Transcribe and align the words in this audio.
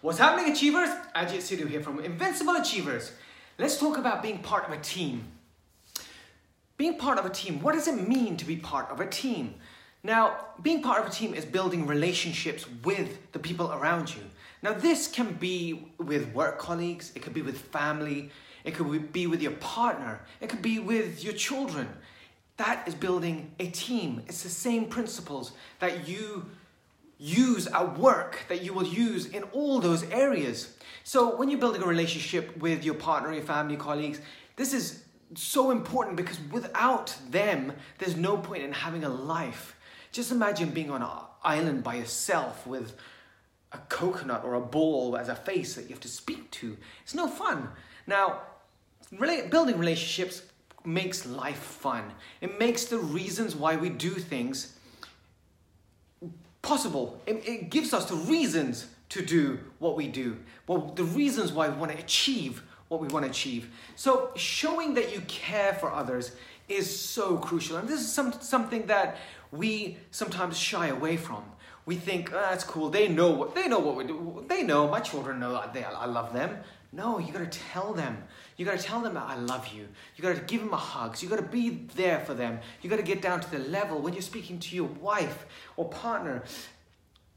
What's 0.00 0.18
happening, 0.18 0.52
Achievers? 0.52 0.90
Ajit 1.16 1.38
Sidhu 1.38 1.68
here 1.68 1.82
from 1.82 1.98
Invincible 1.98 2.54
Achievers. 2.54 3.10
Let's 3.58 3.80
talk 3.80 3.98
about 3.98 4.22
being 4.22 4.38
part 4.38 4.64
of 4.64 4.72
a 4.72 4.80
team. 4.80 5.24
Being 6.76 6.96
part 6.98 7.18
of 7.18 7.26
a 7.26 7.30
team, 7.30 7.60
what 7.60 7.74
does 7.74 7.88
it 7.88 8.08
mean 8.08 8.36
to 8.36 8.44
be 8.44 8.54
part 8.54 8.88
of 8.92 9.00
a 9.00 9.06
team? 9.08 9.56
Now, 10.04 10.36
being 10.62 10.84
part 10.84 11.00
of 11.00 11.08
a 11.08 11.10
team 11.10 11.34
is 11.34 11.44
building 11.44 11.84
relationships 11.84 12.64
with 12.84 13.32
the 13.32 13.40
people 13.40 13.72
around 13.72 14.14
you. 14.14 14.22
Now, 14.62 14.72
this 14.72 15.08
can 15.08 15.32
be 15.32 15.90
with 15.98 16.32
work 16.32 16.60
colleagues, 16.60 17.10
it 17.16 17.22
could 17.22 17.34
be 17.34 17.42
with 17.42 17.58
family, 17.58 18.30
it 18.62 18.74
could 18.76 19.12
be 19.12 19.26
with 19.26 19.42
your 19.42 19.52
partner, 19.52 20.20
it 20.40 20.48
could 20.48 20.62
be 20.62 20.78
with 20.78 21.24
your 21.24 21.32
children. 21.32 21.88
That 22.56 22.86
is 22.86 22.94
building 22.94 23.50
a 23.58 23.66
team. 23.70 24.22
It's 24.28 24.44
the 24.44 24.48
same 24.48 24.84
principles 24.84 25.54
that 25.80 26.06
you 26.06 26.46
use 27.18 27.66
at 27.66 27.98
work 27.98 28.40
that 28.48 28.62
you 28.62 28.72
will 28.72 28.86
use 28.86 29.26
in 29.26 29.42
all 29.44 29.80
those 29.80 30.04
areas. 30.04 30.74
So 31.02 31.36
when 31.36 31.50
you're 31.50 31.58
building 31.58 31.82
a 31.82 31.86
relationship 31.86 32.56
with 32.58 32.84
your 32.84 32.94
partner, 32.94 33.32
your 33.32 33.42
family, 33.42 33.76
colleagues, 33.76 34.20
this 34.56 34.72
is 34.72 35.02
so 35.34 35.70
important 35.70 36.16
because 36.16 36.38
without 36.50 37.14
them, 37.30 37.72
there's 37.98 38.16
no 38.16 38.36
point 38.36 38.62
in 38.62 38.72
having 38.72 39.04
a 39.04 39.08
life. 39.08 39.76
Just 40.12 40.30
imagine 40.32 40.70
being 40.70 40.90
on 40.90 41.02
an 41.02 41.08
island 41.42 41.82
by 41.82 41.96
yourself 41.96 42.66
with 42.66 42.94
a 43.72 43.78
coconut 43.88 44.44
or 44.44 44.54
a 44.54 44.60
ball 44.60 45.16
as 45.16 45.28
a 45.28 45.34
face 45.34 45.74
that 45.74 45.82
you 45.82 45.90
have 45.90 46.00
to 46.00 46.08
speak 46.08 46.50
to. 46.52 46.76
It's 47.02 47.14
no 47.14 47.28
fun. 47.28 47.68
Now, 48.06 48.40
building 49.50 49.78
relationships 49.78 50.42
makes 50.84 51.26
life 51.26 51.58
fun. 51.58 52.12
It 52.40 52.58
makes 52.58 52.86
the 52.86 52.98
reasons 52.98 53.54
why 53.54 53.76
we 53.76 53.90
do 53.90 54.10
things 54.10 54.77
possible. 56.62 57.20
It, 57.26 57.46
it 57.48 57.70
gives 57.70 57.92
us 57.92 58.06
the 58.06 58.16
reasons 58.16 58.86
to 59.10 59.24
do 59.24 59.58
what 59.78 59.96
we 59.96 60.08
do. 60.08 60.36
Well, 60.66 60.92
the 60.94 61.04
reasons 61.04 61.52
why 61.52 61.68
we 61.68 61.76
want 61.76 61.92
to 61.92 61.98
achieve 61.98 62.62
what 62.88 63.00
we 63.00 63.08
want 63.08 63.24
to 63.24 63.30
achieve. 63.30 63.70
So 63.96 64.30
showing 64.34 64.94
that 64.94 65.12
you 65.12 65.20
care 65.22 65.74
for 65.74 65.92
others 65.92 66.32
is 66.68 66.98
so 66.98 67.36
crucial. 67.36 67.76
And 67.76 67.88
this 67.88 68.00
is 68.00 68.12
some, 68.12 68.32
something 68.40 68.86
that 68.86 69.16
we 69.50 69.98
sometimes 70.10 70.58
shy 70.58 70.88
away 70.88 71.16
from. 71.16 71.44
We 71.86 71.96
think, 71.96 72.30
oh, 72.32 72.36
that's 72.36 72.64
cool. 72.64 72.90
They 72.90 73.08
know 73.08 73.30
what 73.30 73.54
they 73.54 73.66
know 73.66 73.78
what 73.78 73.96
we 73.96 74.04
do. 74.04 74.44
They 74.46 74.62
know 74.62 74.88
my 74.88 75.00
children 75.00 75.40
know 75.40 75.62
they, 75.72 75.84
I 75.84 76.04
love 76.04 76.34
them. 76.34 76.58
No, 76.90 77.18
you 77.18 77.32
got 77.32 77.50
to 77.50 77.58
tell 77.58 77.92
them. 77.92 78.24
You 78.56 78.64
got 78.64 78.78
to 78.78 78.82
tell 78.82 79.00
them 79.00 79.14
that 79.14 79.26
I 79.28 79.36
love 79.36 79.68
you. 79.68 79.88
You 80.16 80.22
got 80.22 80.34
to 80.34 80.42
give 80.42 80.62
them 80.62 80.72
a 80.72 80.78
hug. 80.78 81.20
You 81.22 81.28
got 81.28 81.36
to 81.36 81.42
be 81.42 81.86
there 81.94 82.20
for 82.20 82.32
them. 82.32 82.60
You 82.80 82.88
got 82.88 82.96
to 82.96 83.02
get 83.02 83.20
down 83.20 83.40
to 83.40 83.50
the 83.50 83.58
level 83.58 84.00
when 84.00 84.14
you're 84.14 84.22
speaking 84.22 84.58
to 84.60 84.74
your 84.74 84.86
wife 84.86 85.46
or 85.76 85.88
partner. 85.88 86.44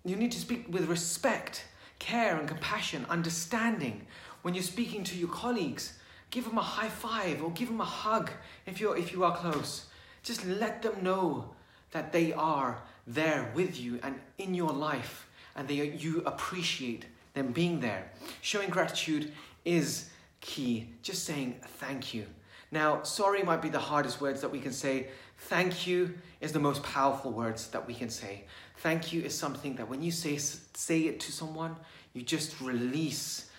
You 0.05 0.15
need 0.15 0.31
to 0.31 0.39
speak 0.39 0.67
with 0.69 0.85
respect, 0.89 1.65
care, 1.99 2.37
and 2.37 2.47
compassion, 2.47 3.05
understanding. 3.09 4.07
When 4.41 4.53
you're 4.53 4.63
speaking 4.63 5.03
to 5.05 5.17
your 5.17 5.29
colleagues, 5.29 5.97
give 6.29 6.45
them 6.45 6.57
a 6.57 6.61
high 6.61 6.89
five 6.89 7.43
or 7.43 7.51
give 7.51 7.67
them 7.67 7.81
a 7.81 7.85
hug 7.85 8.31
if 8.65 8.79
you're 8.79 8.97
if 8.97 9.11
you 9.11 9.25
are 9.25 9.35
close. 9.35 9.85
Just 10.23 10.45
let 10.45 10.81
them 10.81 11.03
know 11.03 11.53
that 11.91 12.13
they 12.13 12.31
are 12.31 12.81
there 13.05 13.51
with 13.53 13.79
you 13.79 13.99
and 14.01 14.15
in 14.37 14.55
your 14.55 14.71
life, 14.71 15.27
and 15.55 15.67
they 15.67 15.89
you 15.89 16.23
appreciate 16.25 17.05
them 17.33 17.51
being 17.51 17.79
there. 17.79 18.11
Showing 18.41 18.69
gratitude 18.69 19.31
is 19.65 20.09
key. 20.39 20.89
Just 21.01 21.23
saying 21.23 21.59
thank 21.79 22.13
you. 22.13 22.25
Now, 22.71 23.03
sorry 23.03 23.43
might 23.43 23.61
be 23.61 23.69
the 23.69 23.79
hardest 23.79 24.21
words 24.21 24.41
that 24.41 24.51
we 24.51 24.59
can 24.59 24.71
say. 24.71 25.07
Thank 25.37 25.87
you 25.87 26.15
is 26.39 26.51
the 26.51 26.59
most 26.59 26.83
powerful 26.83 27.31
words 27.31 27.67
that 27.69 27.85
we 27.85 27.93
can 27.93 28.09
say. 28.09 28.45
Thank 28.77 29.11
you 29.11 29.21
is 29.21 29.37
something 29.37 29.75
that 29.75 29.89
when 29.89 30.01
you 30.01 30.11
say, 30.11 30.37
say 30.37 31.01
it 31.01 31.19
to 31.21 31.31
someone, 31.31 31.75
you 32.13 32.21
just 32.21 32.59
release 32.61 33.49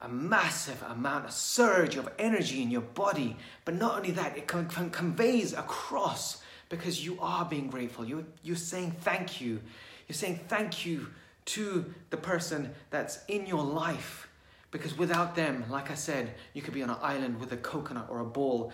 a 0.00 0.08
massive 0.08 0.82
amount, 0.88 1.26
a 1.26 1.30
surge 1.30 1.96
of 1.96 2.08
energy 2.18 2.62
in 2.62 2.70
your 2.70 2.80
body. 2.80 3.36
But 3.64 3.74
not 3.74 3.98
only 3.98 4.10
that, 4.12 4.36
it 4.36 4.48
con- 4.48 4.68
con- 4.68 4.90
conveys 4.90 5.52
across 5.52 6.42
because 6.68 7.04
you 7.04 7.18
are 7.20 7.44
being 7.44 7.68
grateful. 7.68 8.04
You're, 8.04 8.24
you're 8.42 8.56
saying 8.56 8.96
thank 9.00 9.40
you. 9.40 9.60
You're 10.08 10.14
saying 10.14 10.40
thank 10.48 10.84
you 10.84 11.08
to 11.44 11.92
the 12.10 12.16
person 12.16 12.72
that's 12.90 13.20
in 13.28 13.46
your 13.46 13.62
life. 13.62 14.28
Because 14.70 14.96
without 14.96 15.36
them, 15.36 15.64
like 15.68 15.90
I 15.90 15.94
said, 15.94 16.32
you 16.54 16.62
could 16.62 16.72
be 16.72 16.82
on 16.82 16.90
an 16.90 16.96
island 17.02 17.38
with 17.38 17.52
a 17.52 17.58
coconut 17.58 18.06
or 18.08 18.20
a 18.20 18.24
ball, 18.24 18.72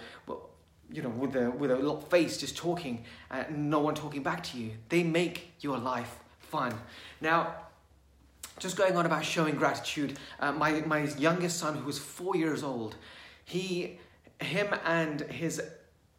you 0.90 1.02
know, 1.02 1.08
with 1.08 1.34
a, 1.34 1.50
with 1.50 1.70
a 1.70 2.00
face 2.08 2.38
just 2.38 2.56
talking 2.56 3.04
and 3.30 3.70
no 3.70 3.80
one 3.80 3.94
talking 3.94 4.22
back 4.22 4.42
to 4.44 4.58
you. 4.58 4.72
They 4.88 5.02
make 5.02 5.52
your 5.60 5.78
life 5.78 6.18
fun. 6.38 6.74
Now, 7.20 7.54
just 8.58 8.76
going 8.76 8.96
on 8.96 9.06
about 9.06 9.24
showing 9.24 9.54
gratitude, 9.56 10.18
uh, 10.40 10.52
my, 10.52 10.80
my 10.82 11.04
youngest 11.18 11.58
son, 11.58 11.76
who 11.76 11.84
was 11.84 11.98
four 11.98 12.36
years 12.36 12.62
old, 12.62 12.96
he, 13.44 13.98
him 14.40 14.68
and 14.84 15.20
his 15.22 15.60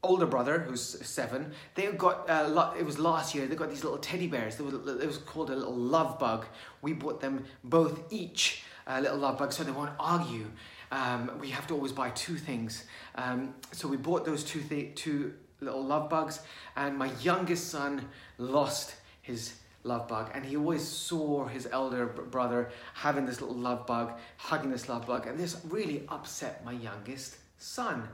older 0.02 0.26
brother, 0.26 0.60
who's 0.60 0.82
seven, 0.82 1.52
they 1.76 1.88
got, 1.88 2.30
uh, 2.30 2.74
it 2.78 2.86
was 2.86 3.00
last 3.00 3.36
year, 3.36 3.48
they 3.48 3.56
got 3.56 3.70
these 3.70 3.84
little 3.84 4.00
teddy 4.00 4.28
bears. 4.28 4.60
It 4.60 4.64
was 4.64 5.18
called 5.18 5.50
a 5.50 5.56
little 5.56 5.76
love 5.76 6.20
bug. 6.20 6.46
We 6.82 6.94
bought 6.94 7.20
them 7.20 7.46
both 7.64 8.02
each 8.10 8.64
a 8.88 9.02
little 9.02 9.18
love 9.18 9.38
bug 9.38 9.54
so 9.54 9.64
they 9.64 9.72
won't 9.72 9.92
argue. 10.00 10.48
Um, 10.92 11.32
we 11.40 11.50
have 11.50 11.68
to 11.68 11.76
always 11.76 11.92
buy 11.92 12.10
two 12.12 12.36
things. 12.36 12.86
Um, 13.16 13.54
so 13.72 13.88
we 13.88 13.98
bought 13.98 14.26
those 14.26 14.44
two, 14.44 14.62
th- 14.62 14.96
two 14.96 15.34
little 15.62 15.84
love 15.84 16.10
bugs, 16.10 16.40
and 16.76 16.98
my 16.98 17.12
youngest 17.22 17.70
son 17.70 18.08
lost 18.38 18.96
his 19.22 19.54
love 19.84 20.08
bug 20.10 20.30
and 20.34 20.46
he 20.46 20.58
always 20.58 20.86
saw 20.86 21.46
his 21.46 21.68
elder 21.72 22.06
brother 22.06 22.70
having 22.94 23.26
this 23.26 23.40
little 23.40 23.56
love 23.56 23.88
bug 23.88 24.12
hugging 24.36 24.70
this 24.70 24.90
love 24.90 25.08
bug 25.08 25.26
and 25.26 25.40
this 25.40 25.62
really 25.70 26.04
upset 26.10 26.64
my 26.66 26.74
youngest 26.74 27.38
son 27.58 28.06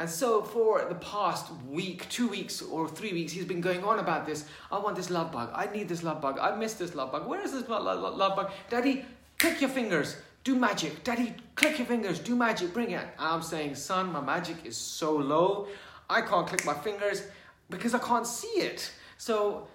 and 0.00 0.08
so 0.08 0.40
for 0.40 0.86
the 0.88 0.94
past 0.94 1.52
week, 1.68 2.08
two 2.08 2.26
weeks 2.26 2.62
or 2.62 2.88
three 2.88 3.12
weeks, 3.12 3.32
he's 3.32 3.44
been 3.44 3.60
going 3.60 3.84
on 3.84 3.98
about 3.98 4.24
this. 4.24 4.46
I 4.72 4.78
want 4.78 4.96
this 4.96 5.10
love 5.10 5.30
bug. 5.30 5.50
I 5.54 5.66
need 5.66 5.90
this 5.90 6.02
love 6.02 6.22
bug. 6.22 6.38
I 6.40 6.56
miss 6.56 6.72
this 6.72 6.94
love 6.94 7.12
bug. 7.12 7.28
Where 7.28 7.42
is 7.42 7.52
this 7.52 7.68
love 7.68 8.16
bug? 8.34 8.50
Daddy, 8.70 9.04
click 9.38 9.60
your 9.60 9.68
fingers. 9.68 10.16
Do 10.42 10.56
magic. 10.56 11.04
Daddy, 11.04 11.34
click 11.54 11.76
your 11.76 11.86
fingers. 11.86 12.18
Do 12.18 12.34
magic. 12.34 12.72
Bring 12.72 12.92
it. 12.92 13.06
I'm 13.18 13.42
saying, 13.42 13.74
son, 13.74 14.10
my 14.10 14.22
magic 14.22 14.64
is 14.64 14.74
so 14.74 15.14
low. 15.14 15.68
I 16.08 16.22
can't 16.22 16.46
click 16.46 16.64
my 16.64 16.72
fingers 16.72 17.22
because 17.68 17.92
I 17.92 17.98
can't 17.98 18.26
see 18.26 18.48
it. 18.48 18.90
So 19.18 19.68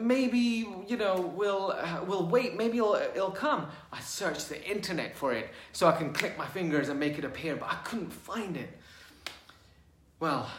maybe 0.00 0.68
you 0.86 0.96
know 0.96 1.32
we'll 1.34 1.72
uh, 1.72 2.04
we'll 2.06 2.26
wait 2.26 2.56
maybe 2.56 2.76
it'll, 2.76 2.94
it'll 2.94 3.30
come 3.30 3.66
i 3.90 3.98
searched 4.00 4.50
the 4.50 4.70
internet 4.70 5.16
for 5.16 5.32
it 5.32 5.48
so 5.72 5.86
i 5.86 5.92
can 5.92 6.12
click 6.12 6.36
my 6.36 6.44
fingers 6.44 6.90
and 6.90 7.00
make 7.00 7.16
it 7.16 7.24
appear 7.24 7.56
but 7.56 7.70
i 7.70 7.76
couldn't 7.84 8.12
find 8.12 8.54
it 8.56 8.77
well, 10.20 10.50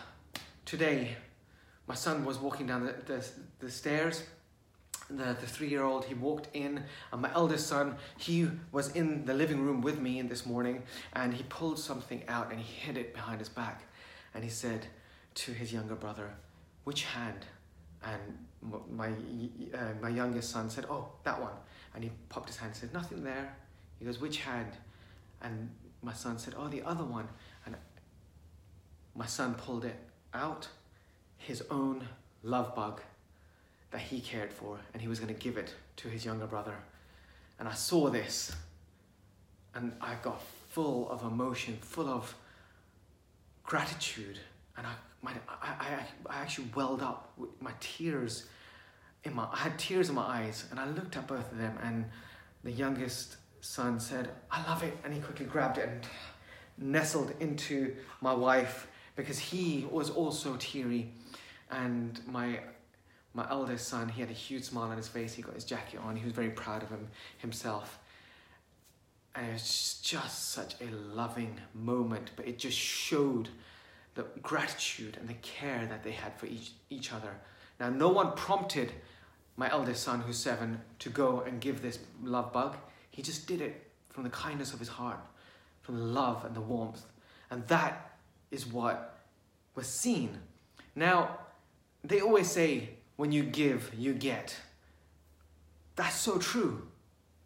today 0.66 1.18
my 1.88 1.96
son 1.96 2.24
was 2.24 2.38
walking 2.38 2.68
down 2.68 2.86
the, 2.86 2.96
the, 3.06 3.26
the 3.60 3.72
stairs. 3.72 4.24
The, 5.10 5.36
the 5.42 5.48
three 5.48 5.68
year 5.70 5.84
old, 5.84 6.06
he 6.06 6.14
walked 6.14 6.50
in, 6.56 6.84
and 7.12 7.22
my 7.22 7.34
eldest 7.34 7.66
son, 7.66 7.96
he 8.18 8.48
was 8.72 8.92
in 8.92 9.26
the 9.26 9.34
living 9.34 9.60
room 9.60 9.82
with 9.82 10.00
me 10.00 10.22
this 10.22 10.46
morning, 10.46 10.84
and 11.14 11.34
he 11.34 11.42
pulled 11.50 11.80
something 11.80 12.22
out 12.28 12.52
and 12.52 12.60
he 12.60 12.74
hid 12.86 12.96
it 12.96 13.14
behind 13.16 13.40
his 13.40 13.50
back. 13.50 13.82
And 14.36 14.44
he 14.44 14.52
said 14.52 14.86
to 15.34 15.52
his 15.52 15.74
younger 15.74 15.96
brother, 15.96 16.30
Which 16.84 17.06
hand? 17.06 17.46
And 18.04 18.22
my, 18.92 19.08
uh, 19.74 19.94
my 20.00 20.10
youngest 20.10 20.52
son 20.52 20.70
said, 20.70 20.86
Oh, 20.90 21.10
that 21.24 21.42
one. 21.42 21.54
And 21.96 22.04
he 22.04 22.12
popped 22.30 22.48
his 22.48 22.58
hand 22.58 22.74
and 22.74 22.80
said, 22.80 22.94
Nothing 22.94 23.24
there. 23.24 23.56
He 23.98 24.06
goes, 24.06 24.22
Which 24.22 24.38
hand? 24.38 24.74
And 25.42 25.72
my 26.04 26.14
son 26.14 26.38
said, 26.38 26.54
Oh, 26.56 26.68
the 26.68 26.84
other 26.84 27.04
one 27.04 27.28
my 29.20 29.26
son 29.26 29.54
pulled 29.54 29.84
it 29.84 29.98
out, 30.34 30.70
his 31.38 31.62
own 31.70 32.08
love 32.42 32.74
bug 32.74 33.02
that 33.92 34.00
he 34.00 34.22
cared 34.22 34.54
for, 34.54 34.80
and 34.94 35.02
he 35.02 35.10
was 35.10 35.20
going 35.20 35.34
to 35.34 35.40
give 35.40 35.58
it 35.58 35.76
to 35.98 36.08
his 36.08 36.24
younger 36.24 36.48
brother. 36.48 36.76
And 37.60 37.68
I 37.68 37.74
saw 37.74 38.10
this, 38.10 38.56
and 39.76 39.92
I 40.00 40.16
got 40.24 40.42
full 40.70 41.10
of 41.10 41.24
emotion, 41.24 41.78
full 41.82 42.08
of 42.08 42.34
gratitude, 43.64 44.40
and 44.78 44.88
I, 44.88 44.94
my, 45.22 45.34
I, 45.50 45.68
I, 45.68 46.06
I 46.30 46.38
actually 46.38 46.70
welled 46.74 47.02
up 47.02 47.34
with 47.36 47.50
my 47.62 47.74
tears 47.82 48.46
in 49.26 49.36
my, 49.36 49.50
I 49.52 49.58
had 49.58 49.78
tears 49.78 50.08
in 50.08 50.16
my 50.16 50.22
eyes, 50.22 50.64
and 50.72 50.80
I 50.80 50.88
looked 50.88 51.18
at 51.18 51.28
both 51.28 51.52
of 51.52 51.58
them, 51.58 51.78
and 51.84 52.06
the 52.64 52.72
youngest 52.72 53.36
son 53.60 54.00
said, 54.00 54.30
I 54.50 54.66
love 54.66 54.82
it, 54.82 54.98
and 55.04 55.14
he 55.14 55.20
quickly 55.20 55.46
grabbed 55.46 55.78
it 55.78 55.90
and 55.90 56.08
nestled 56.94 57.34
into 57.42 57.98
my 58.22 58.34
wife 58.34 58.88
because 59.20 59.40
he 59.40 59.86
was 59.92 60.10
also 60.10 60.56
teary. 60.58 61.12
And 61.72 62.20
my 62.26 62.60
my 63.34 63.48
eldest 63.50 63.88
son, 63.88 64.10
he 64.10 64.22
had 64.22 64.30
a 64.30 64.34
huge 64.34 64.64
smile 64.64 64.90
on 64.90 64.98
his 64.98 65.08
face. 65.08 65.34
He 65.34 65.42
got 65.42 65.54
his 65.54 65.64
jacket 65.64 66.00
on. 66.00 66.16
He 66.16 66.26
was 66.26 66.34
very 66.34 66.50
proud 66.50 66.82
of 66.82 66.90
him 66.90 67.08
himself. 67.38 68.00
And 69.36 69.48
it 69.48 69.54
was 69.54 70.00
just 70.02 70.50
such 70.50 70.74
a 70.82 70.90
loving 71.14 71.60
moment, 71.76 72.32
but 72.36 72.48
it 72.48 72.58
just 72.58 72.78
showed 72.78 73.50
the 74.16 74.26
gratitude 74.42 75.18
and 75.20 75.30
the 75.30 75.36
care 75.36 75.86
that 75.88 76.04
they 76.04 76.12
had 76.12 76.34
for 76.40 76.48
each, 76.48 76.72
each 76.90 77.14
other. 77.14 77.36
Now, 77.80 77.90
no 77.90 78.10
one 78.10 78.34
prompted 78.34 78.92
my 79.56 79.70
eldest 79.72 80.02
son, 80.04 80.22
who's 80.22 80.38
seven, 80.38 80.82
to 81.00 81.10
go 81.10 81.42
and 81.42 81.62
give 81.62 81.82
this 81.82 82.00
love 82.24 82.52
bug. 82.52 82.78
He 83.12 83.22
just 83.22 83.48
did 83.48 83.62
it 83.62 83.88
from 84.10 84.24
the 84.24 84.30
kindness 84.32 84.74
of 84.74 84.80
his 84.80 84.90
heart, 84.90 85.20
from 85.82 86.00
the 86.00 86.06
love 86.06 86.44
and 86.44 86.56
the 86.56 86.62
warmth. 86.62 87.06
And 87.52 87.68
that 87.68 88.09
is 88.52 88.66
what 88.66 89.18
was 89.76 89.88
seen. 89.88 90.38
Now, 90.96 91.40
they 92.04 92.22
always 92.22 92.50
say, 92.50 92.90
when 93.16 93.32
you 93.32 93.44
give, 93.44 93.92
you 93.98 94.14
get. 94.14 94.56
That's 95.96 96.16
so 96.16 96.38
true. 96.38 96.88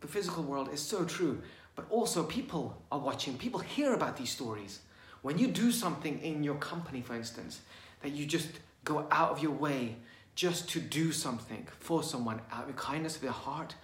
The 0.02 0.08
physical 0.08 0.44
world 0.44 0.70
is 0.72 0.82
so 0.82 1.06
true. 1.06 1.42
But 1.76 1.86
also, 1.90 2.24
people 2.24 2.82
are 2.92 3.00
watching, 3.00 3.38
people 3.38 3.60
hear 3.60 3.94
about 3.94 4.18
these 4.18 4.30
stories. 4.30 4.80
When 5.24 5.40
you 5.40 5.48
do 5.48 5.72
something 5.72 6.20
in 6.20 6.44
your 6.44 6.56
company, 6.56 7.02
for 7.02 7.16
instance, 7.16 7.62
that 8.02 8.12
you 8.12 8.26
just 8.26 8.50
go 8.84 9.08
out 9.10 9.32
of 9.32 9.42
your 9.42 9.52
way 9.52 9.96
just 10.36 10.70
to 10.70 10.80
do 10.80 11.12
something 11.12 11.68
for 11.80 12.04
someone 12.04 12.42
out 12.52 12.70
of 12.70 12.76
kindness 12.76 13.16
of 13.16 13.22
their 13.22 13.32
heart, 13.32 13.76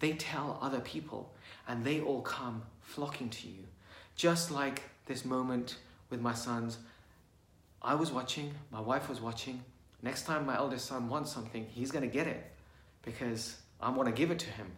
they 0.00 0.12
tell 0.14 0.58
other 0.60 0.80
people 0.80 1.32
and 1.68 1.84
they 1.84 2.00
all 2.00 2.22
come 2.22 2.62
flocking 2.80 3.30
to 3.30 3.48
you. 3.48 3.64
Just 4.16 4.50
like 4.50 4.82
this 5.06 5.24
moment 5.24 5.76
with 6.12 6.20
my 6.20 6.34
sons, 6.34 6.78
I 7.82 7.96
was 7.96 8.12
watching, 8.12 8.54
my 8.70 8.80
wife 8.80 9.08
was 9.08 9.20
watching. 9.20 9.64
Next 10.02 10.22
time 10.26 10.46
my 10.46 10.56
eldest 10.56 10.86
son 10.86 11.08
wants 11.08 11.32
something, 11.32 11.66
he's 11.66 11.90
going 11.90 12.08
to 12.08 12.10
get 12.10 12.28
it 12.28 12.44
because 13.02 13.56
I 13.80 13.90
want 13.90 14.06
to 14.08 14.14
give 14.14 14.30
it 14.30 14.38
to 14.40 14.50
him. 14.50 14.70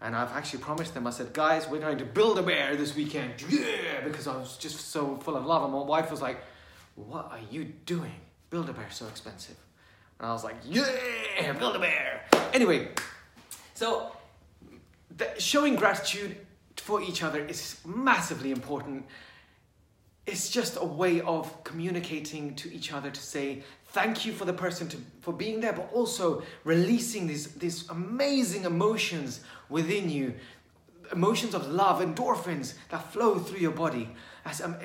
And 0.00 0.16
I've 0.16 0.32
actually 0.32 0.60
promised 0.60 0.94
them, 0.94 1.06
I 1.06 1.10
said, 1.10 1.32
guys, 1.32 1.68
we're 1.68 1.80
going 1.80 1.98
to 1.98 2.04
build 2.04 2.38
a 2.38 2.42
bear 2.42 2.76
this 2.76 2.94
weekend. 2.94 3.34
Yeah, 3.48 4.00
because 4.04 4.26
I 4.26 4.36
was 4.36 4.56
just 4.56 4.90
so 4.90 5.16
full 5.18 5.36
of 5.36 5.44
love. 5.44 5.64
And 5.64 5.72
my 5.72 5.82
wife 5.82 6.10
was 6.10 6.22
like, 6.22 6.40
what 6.94 7.30
are 7.30 7.40
you 7.50 7.64
doing? 7.64 8.14
Build 8.50 8.68
a 8.68 8.72
bear 8.72 8.90
so 8.90 9.06
expensive. 9.08 9.56
And 10.18 10.28
I 10.28 10.32
was 10.32 10.44
like, 10.44 10.56
yeah, 10.64 11.52
build 11.58 11.76
a 11.76 11.80
bear. 11.80 12.24
Anyway, 12.52 12.90
so 13.74 14.12
showing 15.38 15.74
gratitude 15.74 16.36
for 16.76 17.02
each 17.02 17.22
other 17.24 17.44
is 17.44 17.80
massively 17.84 18.52
important. 18.52 19.04
It's 20.28 20.50
just 20.50 20.76
a 20.78 20.84
way 20.84 21.22
of 21.22 21.64
communicating 21.64 22.54
to 22.56 22.70
each 22.70 22.92
other 22.92 23.10
to 23.10 23.20
say 23.20 23.62
thank 23.86 24.26
you 24.26 24.34
for 24.34 24.44
the 24.44 24.52
person 24.52 24.86
to, 24.88 24.98
for 25.22 25.32
being 25.32 25.60
there, 25.60 25.72
but 25.72 25.90
also 25.90 26.42
releasing 26.64 27.26
these, 27.26 27.54
these 27.54 27.88
amazing 27.88 28.64
emotions 28.64 29.40
within 29.70 30.10
you 30.10 30.34
emotions 31.10 31.54
of 31.54 31.66
love, 31.68 32.02
endorphins 32.02 32.74
that 32.90 33.10
flow 33.10 33.38
through 33.38 33.60
your 33.60 33.70
body. 33.70 34.10
As, 34.44 34.60
um, 34.60 34.76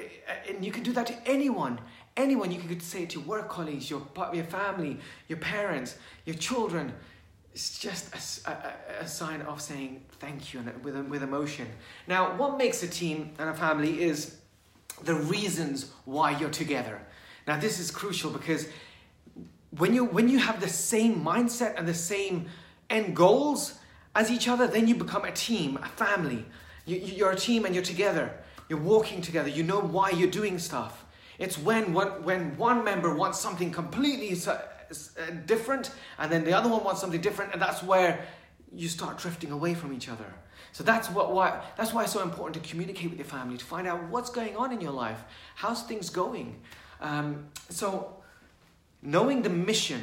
and 0.48 0.64
you 0.64 0.72
can 0.72 0.82
do 0.82 0.94
that 0.94 1.08
to 1.08 1.16
anyone. 1.26 1.78
Anyone, 2.16 2.50
you 2.50 2.62
could 2.62 2.82
say 2.82 3.04
it 3.04 3.10
to 3.10 3.20
your 3.20 3.28
work 3.28 3.50
colleagues, 3.50 3.90
your, 3.90 4.02
your 4.32 4.46
family, 4.46 4.98
your 5.28 5.40
parents, 5.40 5.98
your 6.24 6.38
children. 6.38 6.94
It's 7.54 7.78
just 7.78 8.48
a, 8.48 8.50
a, 8.50 9.02
a 9.02 9.08
sign 9.10 9.42
of 9.42 9.62
saying 9.62 10.06
thank 10.20 10.54
you 10.54 10.62
and 10.62 10.82
with, 10.82 10.96
with 11.08 11.22
emotion. 11.22 11.68
Now, 12.08 12.38
what 12.38 12.58
makes 12.58 12.82
a 12.84 12.88
team 12.88 13.34
and 13.38 13.50
a 13.50 13.54
family 13.54 14.02
is 14.02 14.38
the 15.06 15.16
reasons 15.16 15.92
why 16.06 16.38
you're 16.38 16.50
together. 16.50 17.02
Now, 17.48 17.60
this 17.60 17.80
is 17.80 17.92
crucial 17.92 18.32
because 18.32 18.68
when 19.72 19.94
you, 19.94 20.06
when 20.06 20.30
you 20.30 20.40
have 20.40 20.62
the 20.62 20.70
same 20.70 21.24
mindset 21.24 21.78
and 21.78 21.88
the 21.88 21.94
same 21.94 22.48
end 22.90 23.16
goals, 23.16 23.80
as 24.16 24.30
each 24.30 24.48
other, 24.48 24.68
then 24.68 24.88
you 24.88 24.96
become 24.96 25.26
a 25.26 25.32
team, 25.32 25.78
a 25.82 25.88
family. 25.88 26.46
You, 26.86 26.98
you're 26.98 27.32
a 27.32 27.36
team 27.36 27.66
and 27.66 27.74
you're 27.74 27.84
together. 27.84 28.32
You're 28.70 28.80
walking 28.80 29.22
together. 29.22 29.50
You 29.50 29.64
know 29.64 29.80
why 29.80 30.12
you're 30.12 30.30
doing 30.30 30.60
stuff. 30.60 31.06
It's 31.40 31.58
when, 31.58 31.94
when, 31.94 32.24
when 32.24 32.58
one 32.58 32.84
member 32.84 33.16
wants 33.16 33.40
something 33.40 33.72
completely 33.72 34.38
uh, 34.48 34.58
different 35.46 35.92
and 36.20 36.32
then 36.32 36.44
the 36.44 36.54
other 36.54 36.70
one 36.70 36.84
wants 36.84 37.02
something 37.02 37.22
different, 37.22 37.54
and 37.54 37.62
that's 37.62 37.82
where 37.82 38.26
you 38.72 38.88
start 38.88 39.18
drifting 39.18 39.52
away 39.52 39.74
from 39.74 39.94
each 39.94 40.10
other. 40.10 40.32
So 40.74 40.84
that's 40.84 41.10
what 41.10 41.34
why 41.34 41.64
that's 41.78 41.94
why 41.94 42.04
it's 42.04 42.12
so 42.12 42.22
important 42.22 42.62
to 42.62 42.70
communicate 42.70 43.10
with 43.10 43.20
your 43.20 43.28
family 43.28 43.58
to 43.58 43.66
find 43.66 43.88
out 43.88 44.04
what's 44.10 44.30
going 44.30 44.58
on 44.58 44.74
in 44.74 44.82
your 44.82 44.92
life, 44.92 45.24
how's 45.56 45.84
things 45.84 46.10
going. 46.10 46.60
Um, 47.00 47.46
so 47.70 48.18
knowing 49.02 49.42
the 49.42 49.50
mission 49.50 50.02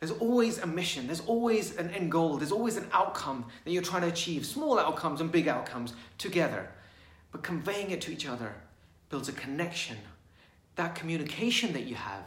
there's 0.00 0.12
always 0.12 0.58
a 0.58 0.66
mission, 0.66 1.06
there's 1.06 1.20
always 1.20 1.76
an 1.76 1.90
end 1.90 2.10
goal, 2.10 2.38
there's 2.38 2.52
always 2.52 2.78
an 2.78 2.86
outcome 2.90 3.44
that 3.64 3.70
you're 3.70 3.82
trying 3.82 4.00
to 4.02 4.08
achieve, 4.08 4.46
small 4.46 4.78
outcomes 4.78 5.20
and 5.20 5.30
big 5.30 5.46
outcomes 5.46 5.92
together. 6.16 6.70
But 7.32 7.42
conveying 7.42 7.90
it 7.90 8.00
to 8.02 8.10
each 8.10 8.26
other 8.26 8.54
builds 9.10 9.28
a 9.28 9.32
connection. 9.32 9.98
That 10.76 10.94
communication 10.94 11.74
that 11.74 11.82
you 11.82 11.96
have 11.96 12.24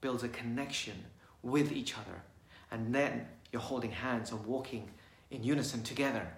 builds 0.00 0.22
a 0.22 0.28
connection 0.28 1.04
with 1.42 1.72
each 1.72 1.94
other. 1.94 2.22
And 2.70 2.94
then 2.94 3.26
you're 3.50 3.60
holding 3.60 3.90
hands 3.90 4.30
and 4.30 4.46
walking 4.46 4.88
in 5.32 5.42
unison 5.42 5.82
together. 5.82 6.28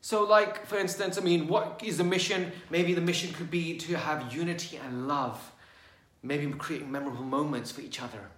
So, 0.00 0.24
like, 0.24 0.66
for 0.66 0.78
instance, 0.78 1.18
I 1.18 1.20
mean, 1.20 1.48
what 1.48 1.82
is 1.84 1.98
the 1.98 2.04
mission? 2.04 2.52
Maybe 2.70 2.94
the 2.94 3.00
mission 3.00 3.32
could 3.34 3.50
be 3.50 3.76
to 3.78 3.96
have 3.96 4.32
unity 4.32 4.76
and 4.76 5.08
love, 5.08 5.52
maybe 6.22 6.50
creating 6.52 6.90
memorable 6.90 7.24
moments 7.24 7.72
for 7.72 7.80
each 7.80 8.00
other 8.00 8.30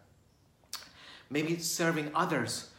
Maybe 1.31 1.59
serving 1.59 2.11
others 2.15 2.71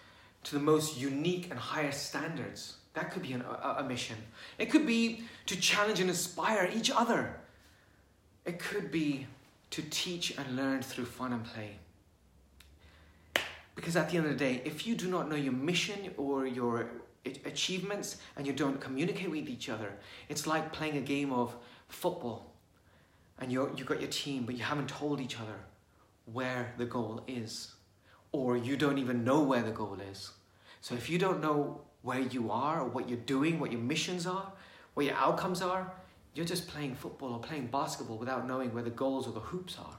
to 0.43 0.55
the 0.55 0.61
most 0.61 0.99
unique 0.99 1.47
and 1.49 1.57
highest 1.57 2.07
standards. 2.07 2.75
That 2.93 3.11
could 3.11 3.21
be 3.21 3.31
an, 3.31 3.41
a, 3.41 3.77
a 3.79 3.83
mission. 3.83 4.17
It 4.57 4.69
could 4.69 4.85
be 4.85 5.23
to 5.45 5.55
challenge 5.59 6.01
and 6.01 6.09
inspire 6.09 6.69
each 6.75 6.91
other. 6.91 7.37
It 8.45 8.59
could 8.59 8.91
be 8.91 9.27
to 9.69 9.81
teach 9.89 10.37
and 10.37 10.57
learn 10.57 10.81
through 10.81 11.05
fun 11.05 11.31
and 11.31 11.45
play. 11.45 11.77
Because 13.75 13.95
at 13.95 14.09
the 14.09 14.17
end 14.17 14.25
of 14.25 14.33
the 14.33 14.37
day, 14.37 14.61
if 14.65 14.85
you 14.85 14.95
do 14.95 15.07
not 15.07 15.29
know 15.29 15.37
your 15.37 15.53
mission 15.53 16.11
or 16.17 16.45
your 16.45 16.89
achievements 17.25 18.17
and 18.35 18.47
you 18.47 18.53
don't 18.53 18.79
communicate 18.79 19.29
with 19.29 19.47
each 19.47 19.69
other, 19.69 19.93
it's 20.29 20.47
like 20.47 20.73
playing 20.73 20.97
a 20.97 21.01
game 21.01 21.31
of 21.31 21.55
football 21.87 22.53
and 23.39 23.51
you're, 23.51 23.71
you've 23.75 23.87
got 23.87 23.99
your 23.99 24.09
team, 24.09 24.43
but 24.45 24.55
you 24.55 24.63
haven't 24.63 24.89
told 24.89 25.19
each 25.19 25.39
other 25.39 25.59
where 26.31 26.73
the 26.77 26.85
goal 26.85 27.21
is 27.27 27.73
or 28.31 28.55
you 28.55 28.77
don't 28.77 28.97
even 28.97 29.23
know 29.23 29.41
where 29.41 29.63
the 29.63 29.71
goal 29.71 29.97
is. 30.11 30.31
So 30.81 30.95
if 30.95 31.09
you 31.09 31.17
don't 31.17 31.41
know 31.41 31.81
where 32.01 32.19
you 32.19 32.51
are 32.51 32.81
or 32.81 32.87
what 32.87 33.09
you're 33.09 33.19
doing, 33.19 33.59
what 33.59 33.71
your 33.71 33.81
missions 33.81 34.25
are, 34.25 34.51
what 34.93 35.05
your 35.05 35.15
outcomes 35.15 35.61
are, 35.61 35.91
you're 36.33 36.45
just 36.45 36.67
playing 36.67 36.95
football 36.95 37.33
or 37.33 37.39
playing 37.39 37.67
basketball 37.67 38.17
without 38.17 38.47
knowing 38.47 38.73
where 38.73 38.83
the 38.83 38.89
goals 38.89 39.27
or 39.27 39.33
the 39.33 39.39
hoops 39.39 39.77
are. 39.77 39.97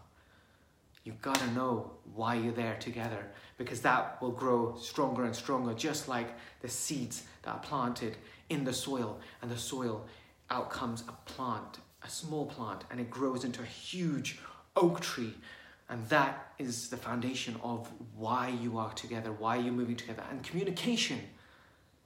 You've 1.04 1.22
got 1.22 1.36
to 1.36 1.50
know 1.52 1.92
why 2.14 2.36
you're 2.36 2.52
there 2.52 2.76
together 2.78 3.26
because 3.58 3.80
that 3.82 4.20
will 4.22 4.30
grow 4.30 4.76
stronger 4.80 5.24
and 5.24 5.34
stronger, 5.34 5.74
just 5.74 6.08
like 6.08 6.28
the 6.60 6.68
seeds 6.68 7.24
that 7.42 7.50
are 7.50 7.60
planted 7.60 8.16
in 8.48 8.64
the 8.64 8.72
soil. 8.72 9.18
And 9.40 9.50
the 9.50 9.58
soil 9.58 10.06
out 10.50 10.70
comes 10.70 11.02
a 11.08 11.12
plant, 11.30 11.78
a 12.04 12.08
small 12.08 12.46
plant, 12.46 12.84
and 12.90 13.00
it 13.00 13.10
grows 13.10 13.44
into 13.44 13.62
a 13.62 13.66
huge 13.66 14.38
oak 14.76 15.00
tree 15.00 15.34
and 15.92 16.08
that 16.08 16.54
is 16.58 16.88
the 16.88 16.96
foundation 16.96 17.54
of 17.62 17.86
why 18.16 18.48
you 18.48 18.78
are 18.78 18.94
together, 18.94 19.30
why 19.30 19.56
you're 19.56 19.74
moving 19.74 19.94
together. 19.94 20.22
And 20.30 20.42
communication, 20.42 21.20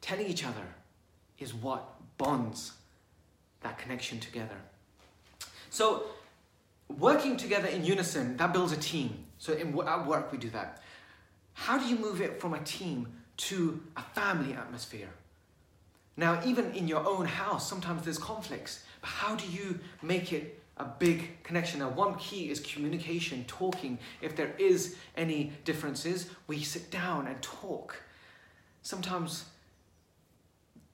telling 0.00 0.26
each 0.26 0.44
other, 0.44 0.66
is 1.38 1.54
what 1.54 1.88
bonds 2.18 2.73
that 3.61 3.78
connection 3.78 4.18
together. 4.18 4.56
So, 5.70 6.06
working 6.88 7.37
together 7.37 7.69
in 7.69 7.85
unison, 7.85 8.37
that 8.37 8.52
builds 8.52 8.73
a 8.73 8.76
team. 8.76 9.25
So, 9.38 9.52
in, 9.52 9.78
at 9.87 10.07
work, 10.07 10.33
we 10.33 10.38
do 10.38 10.50
that. 10.50 10.83
How 11.52 11.78
do 11.78 11.87
you 11.87 11.97
move 11.97 12.21
it 12.21 12.40
from 12.40 12.55
a 12.55 12.61
team 12.61 13.12
to 13.38 13.83
a 13.97 14.02
family 14.02 14.52
atmosphere? 14.55 15.11
Now, 16.16 16.40
even 16.45 16.73
in 16.73 16.88
your 16.88 17.07
own 17.07 17.26
house, 17.26 17.69
sometimes 17.69 18.02
there's 18.05 18.19
conflicts. 18.19 18.85
But 19.00 19.11
how 19.11 19.37
do 19.37 19.47
you 19.49 19.78
make 20.02 20.33
it 20.33 20.62
a 20.78 20.85
big 20.85 21.43
connection. 21.43 21.81
Now, 21.81 21.88
one 21.90 22.16
key 22.16 22.50
is 22.50 22.61
communication, 22.61 23.45
talking. 23.47 23.99
If 24.21 24.37
there 24.37 24.55
is 24.59 24.97
any 25.16 25.52
differences, 25.64 26.28
we 26.47 26.62
sit 26.62 26.90
down 26.90 27.26
and 27.26 27.40
talk. 27.40 28.02
Sometimes 28.83 29.45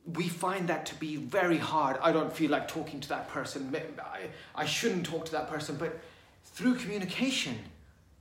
we 0.04 0.28
find 0.28 0.68
that 0.68 0.86
to 0.86 0.94
be 0.96 1.16
very 1.16 1.58
hard. 1.58 1.96
I 2.02 2.12
don't 2.12 2.32
feel 2.32 2.50
like 2.50 2.68
talking 2.68 3.00
to 3.00 3.08
that 3.10 3.28
person. 3.28 3.74
I, 4.00 4.28
I 4.54 4.66
shouldn't 4.66 5.06
talk 5.06 5.26
to 5.26 5.32
that 5.32 5.48
person. 5.48 5.76
But 5.76 6.00
through 6.44 6.76
communication 6.76 7.58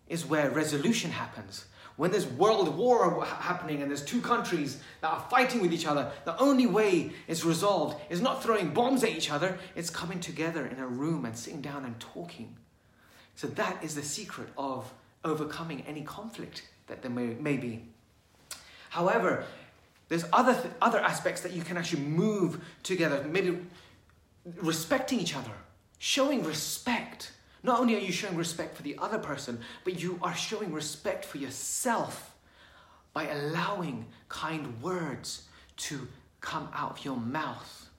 is 0.07 0.25
where 0.25 0.51
resolution 0.51 1.11
happens. 1.11 1.65
When 1.97 2.11
there's 2.11 2.27
world 2.27 2.75
war 2.77 3.23
happening 3.25 3.81
and 3.81 3.89
there's 3.89 4.03
two 4.03 4.21
countries 4.21 4.79
that 5.01 5.11
are 5.11 5.25
fighting 5.29 5.61
with 5.61 5.73
each 5.73 5.85
other, 5.85 6.11
the 6.25 6.37
only 6.39 6.65
way 6.65 7.11
it's 7.27 7.43
resolved 7.43 7.99
is 8.09 8.21
not 8.21 8.41
throwing 8.43 8.73
bombs 8.73 9.03
at 9.03 9.09
each 9.09 9.31
other, 9.31 9.57
it's 9.75 9.89
coming 9.89 10.19
together 10.19 10.65
in 10.65 10.79
a 10.79 10.87
room 10.87 11.25
and 11.25 11.37
sitting 11.37 11.61
down 11.61 11.85
and 11.85 11.99
talking. 11.99 12.55
So 13.35 13.47
that 13.47 13.83
is 13.83 13.95
the 13.95 14.03
secret 14.03 14.49
of 14.57 14.91
overcoming 15.23 15.81
any 15.87 16.01
conflict 16.01 16.67
that 16.87 17.01
there 17.01 17.11
may, 17.11 17.35
may 17.35 17.57
be. 17.57 17.83
However, 18.89 19.45
there's 20.11 20.25
other, 20.33 20.53
th- 20.53 20.73
other 20.81 20.99
aspects 20.99 21.39
that 21.39 21.53
you 21.53 21.61
can 21.61 21.77
actually 21.77 22.01
move 22.01 22.61
together, 22.83 23.23
maybe 23.23 23.59
respecting 24.57 25.21
each 25.21 25.37
other, 25.37 25.53
showing 25.99 26.43
respect 26.43 27.31
not 27.63 27.79
only 27.79 27.95
are 27.95 27.99
you 27.99 28.11
showing 28.11 28.35
respect 28.35 28.75
for 28.75 28.83
the 28.83 28.97
other 28.97 29.19
person, 29.19 29.61
but 29.85 30.01
you 30.01 30.19
are 30.21 30.35
showing 30.35 30.73
respect 30.73 31.23
for 31.23 31.37
yourself 31.37 32.35
by 33.13 33.29
allowing 33.29 34.05
kind 34.27 34.81
words 34.81 35.47
to 35.77 36.09
come 36.41 36.67
out 36.73 36.91
of 36.91 37.05
your 37.05 37.15
mouth. 37.15 37.89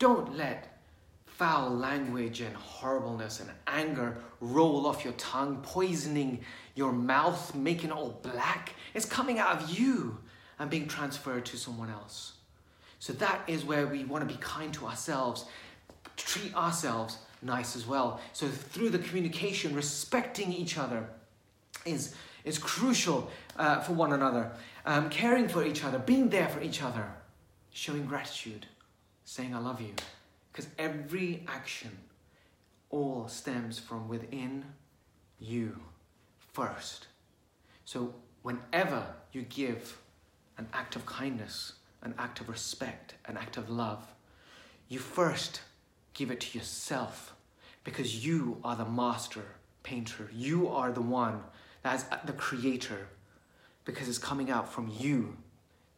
Don't 0.00 0.36
let 0.36 0.80
foul 1.26 1.70
language 1.70 2.40
and 2.40 2.56
horribleness 2.56 3.38
and 3.38 3.50
anger 3.68 4.16
roll 4.40 4.84
off 4.84 5.04
your 5.04 5.14
tongue, 5.14 5.58
poisoning 5.62 6.40
your 6.74 6.90
mouth, 6.90 7.54
making 7.54 7.90
it 7.90 7.92
all 7.92 8.18
black. 8.22 8.74
It's 8.94 9.04
coming 9.04 9.38
out 9.38 9.62
of 9.62 9.70
you 9.78 10.18
and 10.62 10.70
being 10.70 10.86
transferred 10.86 11.44
to 11.44 11.56
someone 11.56 11.90
else. 11.90 12.34
So 13.00 13.12
that 13.14 13.42
is 13.48 13.64
where 13.64 13.88
we 13.88 14.04
want 14.04 14.26
to 14.26 14.32
be 14.32 14.40
kind 14.40 14.72
to 14.74 14.86
ourselves, 14.86 15.44
treat 16.16 16.54
ourselves 16.54 17.18
nice 17.42 17.74
as 17.74 17.84
well. 17.84 18.20
So 18.32 18.46
through 18.46 18.90
the 18.90 19.00
communication, 19.00 19.74
respecting 19.74 20.52
each 20.52 20.78
other 20.78 21.08
is, 21.84 22.14
is 22.44 22.58
crucial 22.58 23.28
uh, 23.58 23.80
for 23.80 23.94
one 23.94 24.12
another. 24.12 24.52
Um, 24.86 25.10
caring 25.10 25.48
for 25.48 25.64
each 25.64 25.82
other, 25.82 25.98
being 25.98 26.28
there 26.28 26.48
for 26.48 26.62
each 26.62 26.80
other, 26.80 27.08
showing 27.72 28.06
gratitude, 28.06 28.66
saying 29.24 29.56
I 29.56 29.58
love 29.58 29.80
you. 29.80 29.94
Because 30.52 30.68
every 30.78 31.44
action 31.48 31.90
all 32.88 33.26
stems 33.26 33.80
from 33.80 34.08
within 34.08 34.64
you 35.40 35.76
first. 36.52 37.08
So 37.84 38.14
whenever 38.42 39.04
you 39.32 39.42
give 39.42 39.98
an 40.62 40.68
act 40.72 40.94
of 40.94 41.04
kindness, 41.04 41.72
an 42.02 42.14
act 42.18 42.40
of 42.40 42.48
respect, 42.48 43.14
an 43.26 43.36
act 43.36 43.56
of 43.56 43.68
love, 43.68 44.14
you 44.88 45.00
first 45.00 45.60
give 46.14 46.30
it 46.30 46.40
to 46.40 46.56
yourself 46.56 47.34
because 47.82 48.24
you 48.24 48.58
are 48.62 48.76
the 48.76 48.84
master 48.84 49.42
painter. 49.82 50.30
You 50.32 50.68
are 50.68 50.92
the 50.92 51.02
one 51.02 51.40
that's 51.82 52.04
the 52.24 52.32
creator 52.32 53.08
because 53.84 54.08
it's 54.08 54.18
coming 54.18 54.50
out 54.50 54.72
from 54.72 54.92
you. 55.00 55.36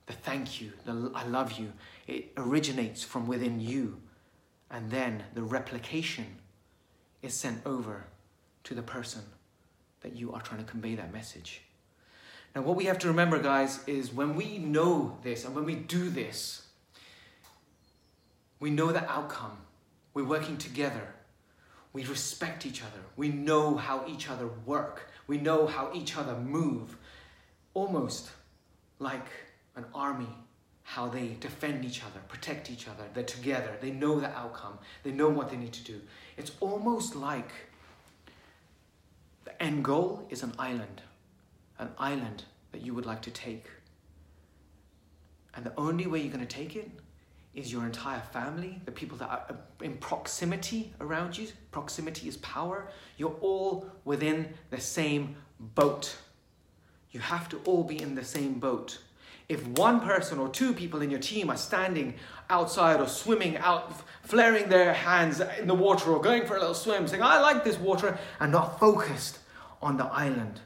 The 0.06 0.14
thank 0.14 0.62
you, 0.62 0.72
the 0.86 1.10
I 1.14 1.26
love 1.26 1.52
you, 1.58 1.72
it 2.06 2.32
originates 2.38 3.04
from 3.04 3.26
within 3.26 3.60
you. 3.60 4.00
And 4.70 4.90
then 4.90 5.24
the 5.34 5.42
replication 5.42 6.38
is 7.20 7.34
sent 7.34 7.66
over 7.66 8.06
to 8.64 8.74
the 8.74 8.82
person 8.82 9.22
that 10.00 10.16
you 10.16 10.32
are 10.32 10.40
trying 10.40 10.64
to 10.64 10.70
convey 10.70 10.94
that 10.94 11.12
message. 11.12 11.60
Now, 12.54 12.62
what 12.62 12.76
we 12.76 12.84
have 12.84 13.00
to 13.00 13.08
remember, 13.08 13.40
guys, 13.40 13.80
is 13.86 14.12
when 14.12 14.36
we 14.36 14.58
know 14.58 15.18
this 15.24 15.44
and 15.44 15.54
when 15.54 15.64
we 15.64 15.74
do 15.74 16.08
this, 16.08 16.62
we 18.60 18.70
know 18.70 18.92
the 18.92 19.10
outcome. 19.10 19.58
We're 20.14 20.24
working 20.24 20.56
together. 20.56 21.08
We 21.92 22.04
respect 22.04 22.64
each 22.64 22.80
other. 22.80 23.00
We 23.16 23.28
know 23.28 23.76
how 23.76 24.04
each 24.06 24.30
other 24.30 24.48
work. 24.64 25.10
We 25.26 25.38
know 25.38 25.66
how 25.66 25.90
each 25.92 26.16
other 26.16 26.36
move. 26.36 26.96
Almost 27.74 28.30
like 29.00 29.26
an 29.74 29.84
army, 29.92 30.28
how 30.84 31.08
they 31.08 31.36
defend 31.40 31.84
each 31.84 32.02
other, 32.02 32.20
protect 32.28 32.70
each 32.70 32.86
other. 32.86 33.02
They're 33.12 33.24
together. 33.24 33.76
They 33.80 33.90
know 33.90 34.20
the 34.20 34.30
outcome. 34.30 34.78
They 35.02 35.10
know 35.10 35.28
what 35.28 35.50
they 35.50 35.56
need 35.56 35.72
to 35.72 35.82
do. 35.82 36.00
It's 36.36 36.52
almost 36.60 37.16
like 37.16 37.50
the 39.44 39.60
end 39.60 39.84
goal 39.84 40.26
is 40.30 40.44
an 40.44 40.52
island 40.56 41.02
an 41.78 41.90
island 41.98 42.44
that 42.72 42.82
you 42.82 42.94
would 42.94 43.06
like 43.06 43.22
to 43.22 43.30
take. 43.30 43.66
And 45.54 45.64
the 45.64 45.72
only 45.76 46.06
way 46.06 46.20
you're 46.20 46.32
going 46.32 46.46
to 46.46 46.56
take 46.56 46.76
it 46.76 46.90
is 47.54 47.72
your 47.72 47.84
entire 47.84 48.20
family, 48.20 48.80
the 48.84 48.90
people 48.90 49.16
that 49.18 49.28
are 49.28 49.46
uh, 49.50 49.84
in 49.84 49.96
proximity 49.98 50.92
around 51.00 51.38
you. 51.38 51.46
Proximity 51.70 52.28
is 52.28 52.36
power. 52.38 52.88
You're 53.16 53.36
all 53.40 53.86
within 54.04 54.48
the 54.70 54.80
same 54.80 55.36
boat. 55.60 56.16
You 57.12 57.20
have 57.20 57.48
to 57.50 57.60
all 57.64 57.84
be 57.84 58.00
in 58.02 58.16
the 58.16 58.24
same 58.24 58.54
boat. 58.54 58.98
If 59.48 59.64
one 59.68 60.00
person 60.00 60.38
or 60.38 60.48
two 60.48 60.72
people 60.72 61.02
in 61.02 61.10
your 61.10 61.20
team 61.20 61.50
are 61.50 61.56
standing 61.56 62.14
outside 62.50 63.00
or 63.00 63.06
swimming 63.06 63.56
out, 63.58 63.92
flaring 64.22 64.68
their 64.68 64.92
hands 64.92 65.40
in 65.60 65.68
the 65.68 65.74
water 65.74 66.10
or 66.10 66.20
going 66.20 66.46
for 66.46 66.56
a 66.56 66.60
little 66.60 66.74
swim, 66.74 67.06
saying, 67.06 67.22
I 67.22 67.40
like 67.40 67.62
this 67.62 67.78
water, 67.78 68.18
and 68.40 68.50
not 68.50 68.80
focused 68.80 69.38
on 69.82 69.96
the 69.96 70.06
island, 70.06 70.60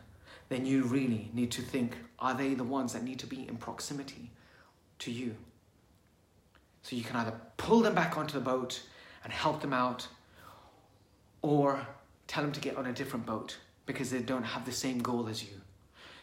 then 0.48 0.64
you 0.64 0.84
really 0.84 1.30
need 1.32 1.50
to 1.52 1.62
think 1.62 1.96
are 2.18 2.34
they 2.34 2.54
the 2.54 2.64
ones 2.64 2.92
that 2.92 3.04
need 3.04 3.18
to 3.20 3.26
be 3.26 3.46
in 3.46 3.56
proximity 3.56 4.30
to 5.00 5.10
you? 5.10 5.36
So 6.82 6.96
you 6.96 7.04
can 7.04 7.16
either 7.16 7.34
pull 7.56 7.80
them 7.80 7.94
back 7.94 8.16
onto 8.16 8.34
the 8.34 8.44
boat 8.44 8.82
and 9.24 9.32
help 9.32 9.60
them 9.60 9.72
out, 9.72 10.08
or 11.42 11.86
tell 12.26 12.42
them 12.42 12.52
to 12.52 12.60
get 12.60 12.76
on 12.76 12.86
a 12.86 12.92
different 12.92 13.26
boat 13.26 13.58
because 13.86 14.10
they 14.10 14.20
don't 14.20 14.42
have 14.42 14.64
the 14.64 14.72
same 14.72 14.98
goal 14.98 15.28
as 15.28 15.42
you. 15.42 15.60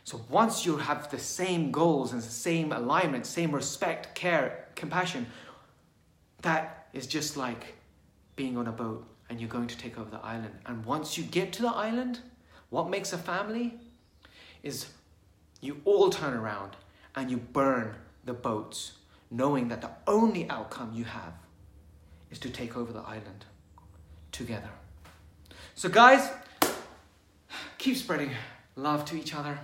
So 0.03 0.21
once 0.29 0.65
you 0.65 0.77
have 0.77 1.09
the 1.09 1.17
same 1.17 1.71
goals 1.71 2.13
and 2.13 2.21
the 2.21 2.27
same 2.27 2.71
alignment, 2.71 3.25
same 3.25 3.51
respect, 3.51 4.13
care, 4.13 4.67
compassion, 4.75 5.25
that 6.41 6.87
is 6.93 7.07
just 7.07 7.37
like 7.37 7.75
being 8.35 8.55
on 8.57 8.67
a 8.67 8.71
boat 8.71 9.05
and 9.29 9.39
you're 9.39 9.49
going 9.49 9.67
to 9.67 9.77
take 9.77 9.97
over 9.97 10.09
the 10.09 10.19
island. 10.19 10.53
And 10.67 10.85
once 10.85 11.17
you 11.17 11.23
get 11.23 11.51
to 11.53 11.63
the 11.63 11.69
island, 11.69 12.19
what 12.69 12.89
makes 12.89 13.13
a 13.13 13.17
family 13.17 13.79
is 14.65 14.87
you 15.61 15.79
all 15.85 16.09
turn 16.09 16.33
around 16.33 16.75
and 17.15 17.31
you 17.31 17.37
burn 17.37 17.95
the 18.25 18.33
boats, 18.33 18.93
knowing 19.31 19.69
that 19.69 19.81
the 19.81 19.91
only 20.07 20.49
outcome 20.49 20.91
you 20.93 21.05
have 21.05 21.33
is 22.31 22.39
to 22.39 22.49
take 22.49 22.75
over 22.75 22.91
the 22.91 23.01
island 23.01 23.45
together. 24.31 24.69
So, 25.75 25.87
guys, 25.87 26.29
keep 27.77 27.95
spreading 27.95 28.31
love 28.75 29.05
to 29.05 29.15
each 29.15 29.35
other, 29.35 29.59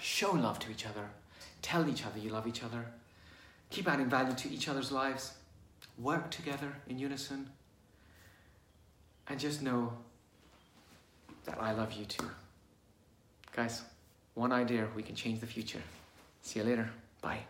show 0.00 0.30
love 0.32 0.58
to 0.60 0.70
each 0.70 0.86
other, 0.86 1.10
tell 1.60 1.88
each 1.88 2.06
other 2.06 2.18
you 2.18 2.30
love 2.30 2.46
each 2.46 2.62
other, 2.62 2.86
keep 3.68 3.88
adding 3.88 4.08
value 4.08 4.34
to 4.34 4.48
each 4.48 4.68
other's 4.68 4.92
lives, 4.92 5.34
work 5.98 6.30
together 6.30 6.72
in 6.88 6.98
unison, 6.98 7.50
and 9.28 9.40
just 9.40 9.60
know 9.60 9.92
that 11.44 11.60
I 11.60 11.72
love 11.72 11.92
you 11.92 12.04
too. 12.04 12.30
Guys, 13.54 13.82
one 14.34 14.52
idea, 14.52 14.88
we 14.94 15.02
can 15.02 15.14
change 15.14 15.40
the 15.40 15.46
future. 15.46 15.82
See 16.42 16.60
you 16.60 16.64
later. 16.64 16.90
Bye. 17.20 17.40